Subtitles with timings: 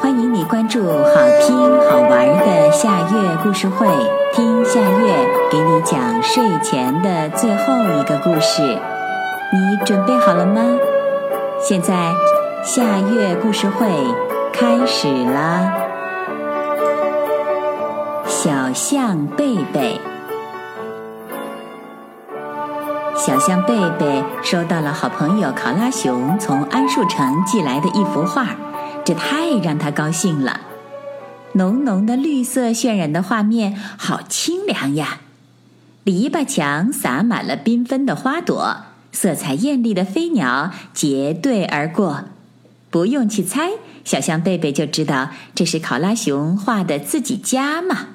[0.00, 1.56] 欢迎你关注好听
[1.90, 3.86] 好玩的夏月故事会
[4.32, 5.14] 听夏月
[5.50, 8.62] 给你讲睡前的最后一个故事。
[8.62, 10.62] 你准备好了吗？
[11.60, 12.12] 现在
[12.64, 13.86] 夏月故事会
[14.54, 15.70] 开始啦
[18.26, 20.00] 小象贝贝。
[23.14, 28.46] 小象贝贝收到了好朋友考拉熊从桉树城寄来的一幅画
[29.04, 30.60] 这太让他高兴了。
[31.54, 35.20] 浓浓的绿色渲染的画面，好清凉呀！
[36.04, 38.76] 篱笆墙洒满了缤纷的花朵，
[39.12, 42.24] 色彩艳丽的飞鸟结队而过。
[42.90, 43.70] 不用去猜，
[44.04, 48.08] 小象贝贝就知道这是考拉熊画的自己家嘛。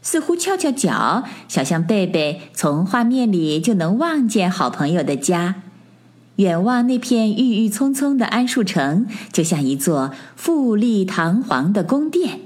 [0.00, 5.56] 似乎翘翘脚，小象贝贝从画面里就能望见好朋友的家。
[6.38, 12.38] 远望那片郁郁葱葱的桉树城，就像一座富丽堂皇的宫殿。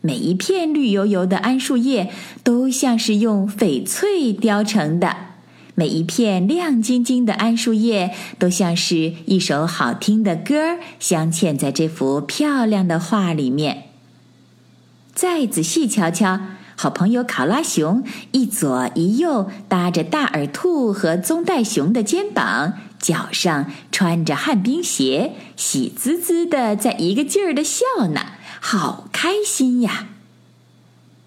[0.00, 2.12] 每一片绿油油的桉树叶
[2.44, 5.16] 都像是用翡翠雕成的，
[5.74, 13.86] 每一片亮晶晶的桉树叶都像是一首好听的歌，镶嵌在这幅漂亮的画里面。
[15.12, 16.38] 再仔细瞧瞧，
[16.76, 22.74] 好朋友考拉熊一左一右搭着大耳兔和棕带熊的肩膀。
[23.00, 28.26] 脚上穿着旱冰鞋，喜滋滋的，在一个劲儿的笑呢，
[28.60, 30.08] 好开心呀！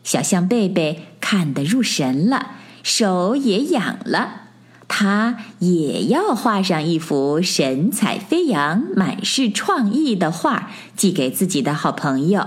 [0.03, 2.51] 小象贝贝看得入神了，
[2.83, 4.41] 手也痒了，
[4.87, 12.45] 他也要画上一幅神采飞扬、满是创意的画，寄给自己的好朋友。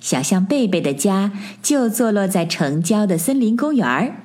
[0.00, 4.23] 小象贝贝的家就坐落在城郊的森林公园儿。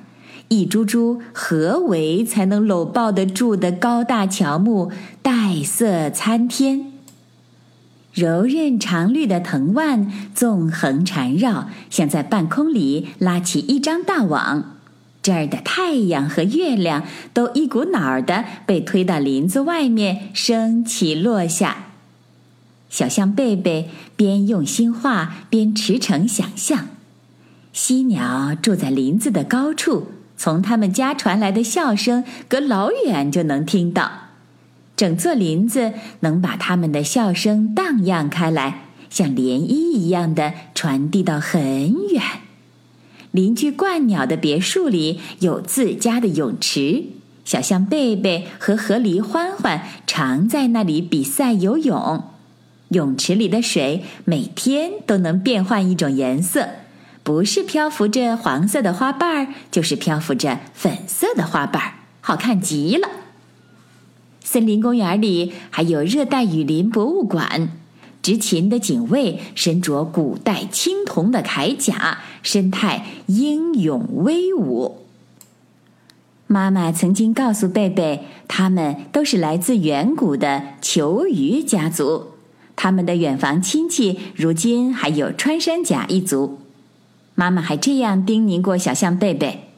[0.52, 4.90] 一株株何为才能搂抱得住的高大乔木，
[5.22, 6.92] 黛色参天。
[8.12, 14.76] 柔韧长绿的藤蔓纵横缠绕，像在半空里拉起一张大网。
[15.22, 21.92] 这儿的太阳和月亮都一股脑儿的被推到林子外面升起落下。
[22.88, 26.88] 小象贝贝边用心画边驰骋想象，
[27.72, 30.08] 犀鸟住在林子的高处。
[30.42, 34.10] 从他们家传来的笑声，隔老远就能听到。
[34.96, 42.22] 整座林子能把他们的笑声荡漾开来，像涟漪一样的传递到很远。
[43.32, 47.04] 邻居鹳鸟的别墅里有自家的泳池，
[47.44, 52.24] 小象贝贝和河狸欢欢常在那里比赛游泳。
[52.88, 56.66] 泳池里的水每天都能变换一种颜色。
[57.30, 63.08] 不是漂浮着黄色的花瓣儿，就是漂浮着粉色的花瓣儿，好看极了。
[64.42, 67.70] 森林公园里还有热带雨林博物馆，
[68.20, 75.06] 执勤的警卫身着古代青铜的铠甲，身态英勇威武。
[76.48, 82.32] 妈妈曾经告诉贝贝，他们都是来自远古的球鱼家族，
[82.74, 86.58] 他们的远房亲戚如今还有穿山甲一族。
[87.40, 89.70] 妈妈还这样叮咛过小象贝贝：“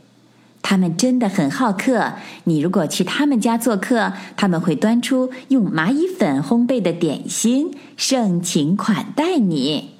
[0.62, 2.14] 他们真的很好客。
[2.42, 9.90] 你如果去他们家做客，他们会端出用蚂蚁粉烘焙的点心，盛情款待你。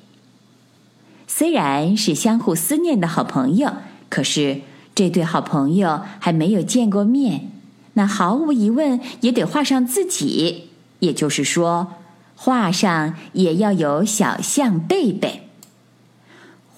[1.28, 3.71] 虽然是相互思念的好朋友，
[4.09, 4.62] 可是
[4.93, 7.49] 这对好朋友还没有见过面，
[7.93, 10.71] 那毫无疑问也得画上自己。
[10.99, 11.93] 也就是说，
[12.34, 15.43] 画上也要有小象贝贝。”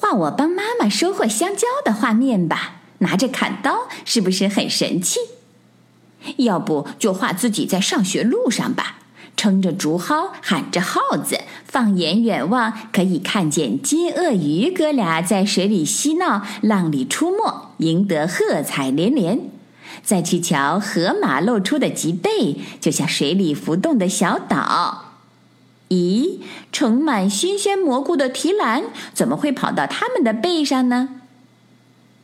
[0.04, 5.18] 画我帮妈妈收获香蕉的画面吧，拿着砍刀是不是很神气？
[6.36, 8.98] 要不就画自己在上学路上吧，
[9.34, 19.48] 撑着竹蒿，喊着号子，放眼远望，可以看见金鳄鱼哥俩在水里嬉闹，浪里出没，赢得喝彩连连。
[20.02, 25.13] 再去瞧河马露出的脊背，就像水里浮动的小岛。
[25.94, 26.40] 咦，
[26.72, 31.20] 盛满新鲜蘑菇的提篮怎么会跑到他们的背上呢？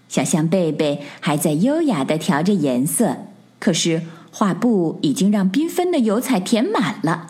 [0.09, 3.17] 小象贝贝还在优雅的调着颜色，
[3.61, 4.03] 可是
[4.33, 7.29] 画布已经让缤纷的油彩填满了，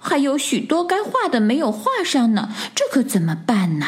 [0.00, 3.86] 还有许多该画的没有画上呢，这可怎么办呢？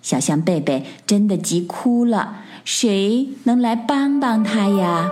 [0.00, 5.10] 小象贝贝真的急哭了，谁能来帮帮他呀？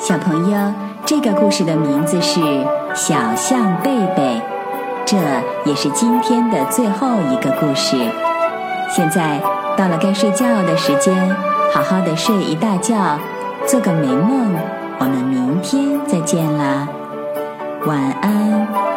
[0.00, 0.93] 小朋友。
[1.06, 2.40] 这个故事的名字是
[2.94, 4.22] 《小象贝贝》，
[5.04, 5.18] 这
[5.66, 7.94] 也是今天的最后一个故事。
[8.90, 9.38] 现在
[9.76, 11.14] 到了该睡觉的时间，
[11.74, 13.18] 好好的睡一大觉，
[13.66, 14.50] 做个美梦。
[14.98, 16.88] 我们明天再见啦，
[17.84, 18.93] 晚安。